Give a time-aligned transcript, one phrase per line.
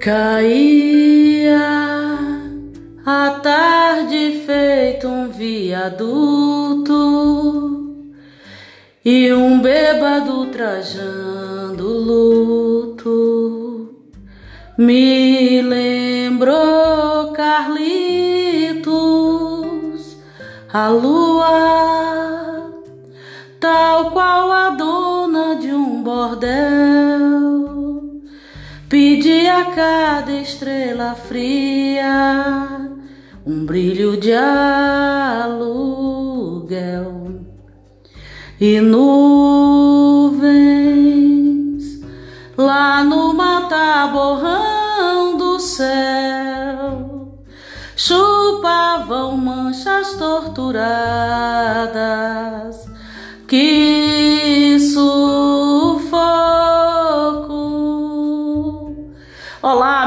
[0.00, 1.60] Caía
[3.04, 6.94] a tarde feito um viaduto
[9.04, 13.10] e um bêbado trajando luto.
[14.78, 17.76] Me lembrou Carlitos
[20.72, 22.72] a lua
[23.60, 27.09] tal qual a dona de um bordel
[28.90, 32.90] Pedi a cada estrela fria
[33.46, 35.60] um brilho de aluguel.
[38.60, 40.40] E nuvens
[42.58, 47.38] lá no mataborrão do céu
[47.94, 50.80] chupavam manchas torturadas
[53.46, 53.99] que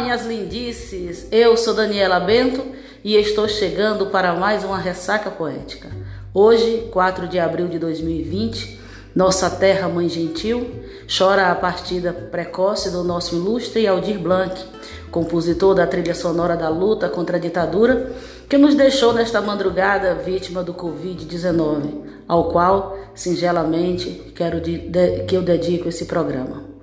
[0.00, 1.28] minhas lindices!
[1.30, 2.64] Eu sou Daniela Bento
[3.04, 5.88] e estou chegando para mais uma ressaca poética.
[6.32, 8.80] Hoje, 4 de abril de 2020,
[9.14, 14.60] nossa terra mãe gentil chora a partida precoce do nosso ilustre Aldir Blanc,
[15.12, 18.10] compositor da trilha sonora da luta contra a ditadura,
[18.48, 25.88] que nos deixou nesta madrugada vítima do Covid-19, ao qual, singelamente, quero que eu dedico
[25.88, 26.73] esse programa.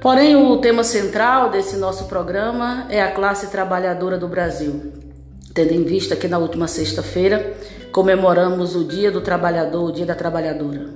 [0.00, 4.92] Porém, o tema central desse nosso programa é a classe trabalhadora do Brasil,
[5.54, 7.54] tendo em vista que na última sexta-feira
[7.90, 10.90] comemoramos o Dia do Trabalhador, o Dia da Trabalhadora.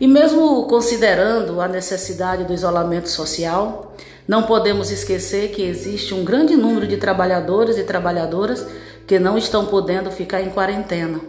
[0.00, 3.94] E mesmo considerando a necessidade do isolamento social,
[4.28, 8.66] não podemos esquecer que existe um grande número de trabalhadores e trabalhadoras
[9.06, 11.20] que não estão podendo ficar em quarentena.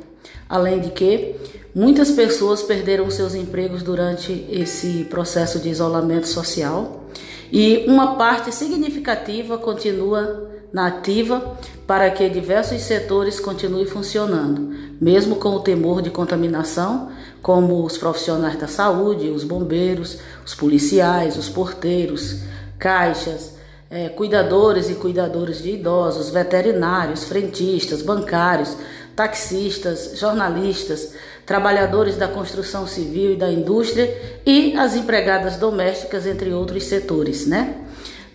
[0.50, 1.36] Além de que
[1.78, 7.04] muitas pessoas perderam seus empregos durante esse processo de isolamento social
[7.52, 11.55] e uma parte significativa continua na ativa
[11.86, 17.11] para que diversos setores continuem funcionando, mesmo com o temor de contaminação,
[17.43, 22.39] como os profissionais da saúde, os bombeiros, os policiais, os porteiros,
[22.80, 23.55] caixas,
[23.89, 28.76] é, cuidadores e cuidadoras de idosos, veterinários, frentistas, bancários,
[29.17, 31.14] taxistas, jornalistas,
[31.44, 37.78] trabalhadores da construção civil e da indústria e as empregadas domésticas, entre outros setores, né?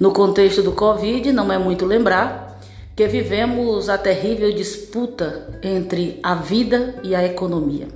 [0.01, 2.61] No contexto do Covid, não é muito lembrar
[2.97, 7.87] que vivemos a terrível disputa entre a vida e a economia.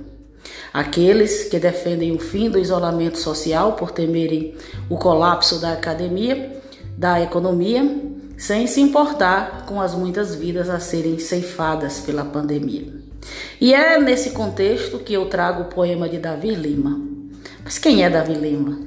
[0.73, 4.55] Aqueles que defendem o fim do isolamento social por temerem
[4.89, 6.57] o colapso da academia,
[6.97, 7.83] da economia,
[8.37, 12.93] sem se importar com as muitas vidas a serem ceifadas pela pandemia.
[13.59, 17.01] E é nesse contexto que eu trago o poema de Davi Lima.
[17.63, 18.79] Mas quem é Davi Lima?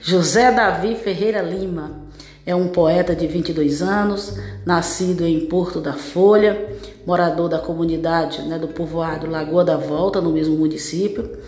[0.00, 2.02] José Davi Ferreira Lima
[2.46, 6.66] é um poeta de 22 anos, nascido em Porto da Folha,
[7.06, 11.38] morador da comunidade né, do povoado Lagoa da Volta, no mesmo município.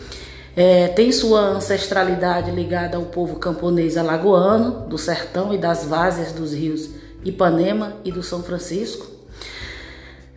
[0.54, 6.52] É, tem sua ancestralidade ligada ao povo camponês alagoano, do sertão e das várzeas dos
[6.52, 6.90] rios
[7.24, 9.06] Ipanema e do São Francisco.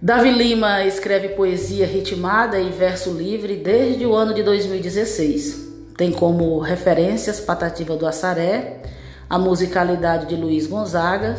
[0.01, 5.67] Davi Lima escreve poesia ritmada e verso livre desde o ano de 2016.
[5.97, 8.83] Tem como referências Patativa do Assaré,
[9.27, 11.35] a musicalidade de Luiz Gonzaga,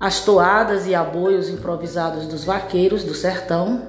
[0.00, 3.82] as toadas e aboios improvisados dos vaqueiros do sertão,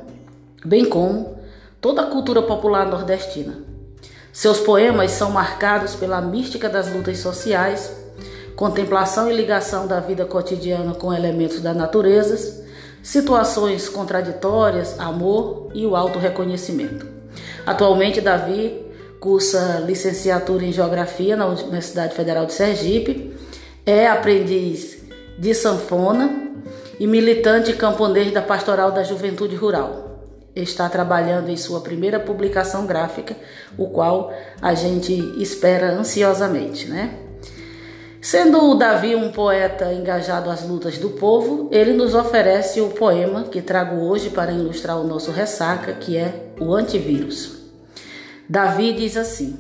[0.64, 1.38] bem como
[1.80, 3.56] toda a cultura popular nordestina.
[4.34, 7.92] Seus poemas são marcados pela mística das lutas sociais,
[8.56, 12.64] contemplação e ligação da vida cotidiana com elementos da natureza,
[13.02, 17.06] situações contraditórias, amor e o auto-reconhecimento.
[17.66, 18.84] Atualmente, Davi
[19.24, 23.34] cursa licenciatura em Geografia na Universidade Federal de Sergipe,
[23.86, 24.98] é aprendiz
[25.40, 26.52] de sanfona
[27.00, 30.20] e militante camponês da Pastoral da Juventude Rural.
[30.54, 33.34] Está trabalhando em sua primeira publicação gráfica,
[33.78, 37.23] o qual a gente espera ansiosamente, né?
[38.24, 43.44] Sendo o Davi um poeta engajado às lutas do povo, ele nos oferece o poema
[43.44, 47.58] que trago hoje para ilustrar o nosso ressaca, que é o antivírus.
[48.48, 49.60] Davi diz assim: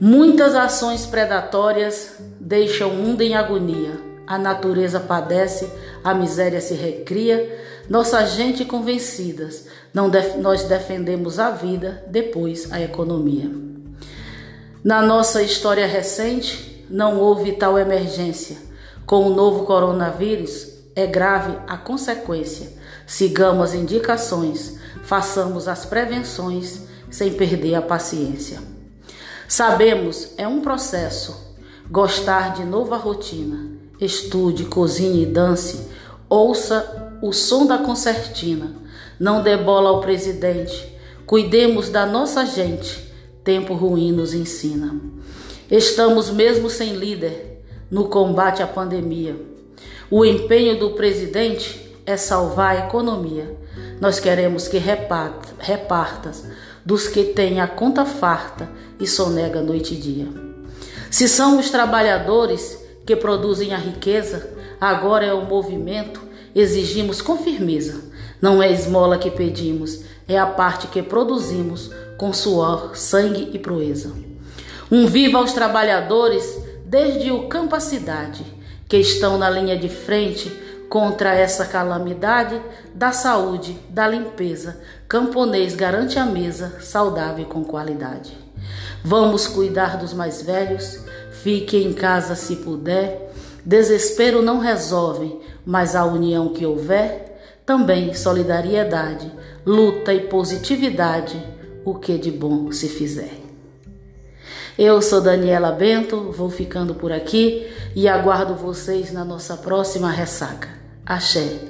[0.00, 3.98] Muitas ações predatórias deixam o mundo em agonia.
[4.28, 5.68] A natureza padece,
[6.04, 7.58] a miséria se recria.
[7.88, 9.66] Nossa gente convencidas,
[10.08, 13.50] def nós defendemos a vida, depois a economia.
[14.84, 18.58] Na nossa história recente, não houve tal emergência.
[19.06, 22.72] Com o novo coronavírus, é grave a consequência.
[23.06, 28.60] Sigamos as indicações, façamos as prevenções sem perder a paciência.
[29.48, 31.56] Sabemos, é um processo,
[31.90, 33.78] gostar de nova rotina.
[34.00, 35.88] estude, cozinhe e dance,
[36.28, 38.74] ouça o som da concertina.
[39.18, 40.96] Não dê bola ao presidente.
[41.26, 43.12] Cuidemos da nossa gente.
[43.44, 44.98] Tempo ruim nos ensina.
[45.70, 49.36] Estamos mesmo sem líder no combate à pandemia.
[50.10, 53.56] O empenho do presidente é salvar a economia.
[54.00, 56.44] Nós queremos que reparta, repartas
[56.84, 58.68] dos que têm a conta farta
[58.98, 60.26] e sonega noite e dia.
[61.08, 62.76] Se são os trabalhadores
[63.06, 64.50] que produzem a riqueza,
[64.80, 66.20] agora é o movimento,
[66.52, 68.10] exigimos com firmeza.
[68.42, 74.29] Não é esmola que pedimos, é a parte que produzimos com suor, sangue e proeza.
[74.90, 78.44] Um viva aos trabalhadores, desde o campo à cidade,
[78.88, 80.50] que estão na linha de frente
[80.88, 82.60] contra essa calamidade
[82.92, 84.80] da saúde, da limpeza.
[85.06, 88.36] Camponês garante a mesa saudável e com qualidade.
[89.04, 90.98] Vamos cuidar dos mais velhos,
[91.30, 93.32] fique em casa se puder.
[93.64, 99.30] Desespero não resolve, mas a união que houver, também solidariedade,
[99.64, 101.40] luta e positividade,
[101.84, 103.39] o que de bom se fizer.
[104.82, 110.70] Eu sou Daniela Bento, vou ficando por aqui e aguardo vocês na nossa próxima ressaca.
[111.04, 111.68] Axé.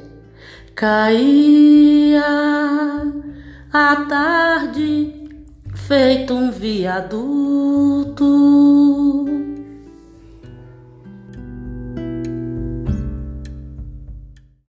[0.77, 2.23] Caía
[3.73, 5.29] a tarde,
[5.75, 8.21] feito um viaduto